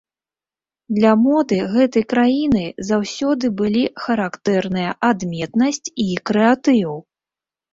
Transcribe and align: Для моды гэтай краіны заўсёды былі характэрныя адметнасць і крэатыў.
Для 0.97 1.11
моды 1.25 1.59
гэтай 1.73 2.05
краіны 2.13 2.63
заўсёды 2.89 3.45
былі 3.59 3.83
характэрныя 4.07 4.97
адметнасць 5.11 5.87
і 6.07 6.09
крэатыў. 6.33 6.91